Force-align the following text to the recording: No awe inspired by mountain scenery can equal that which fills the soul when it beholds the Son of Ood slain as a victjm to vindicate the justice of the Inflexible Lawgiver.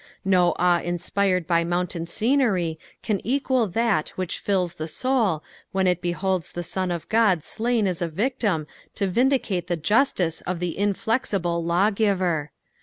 No 0.25 0.55
awe 0.57 0.81
inspired 0.81 1.45
by 1.45 1.63
mountain 1.63 2.07
scenery 2.07 2.79
can 3.03 3.21
equal 3.23 3.67
that 3.67 4.09
which 4.17 4.39
fills 4.39 4.73
the 4.73 4.87
soul 4.87 5.43
when 5.73 5.85
it 5.85 6.01
beholds 6.01 6.51
the 6.53 6.63
Son 6.63 6.89
of 6.89 7.05
Ood 7.13 7.43
slain 7.43 7.85
as 7.85 8.01
a 8.01 8.09
victjm 8.09 8.65
to 8.95 9.05
vindicate 9.05 9.67
the 9.67 9.77
justice 9.77 10.41
of 10.47 10.57
the 10.59 10.75
Inflexible 10.75 11.63
Lawgiver. 11.63 12.49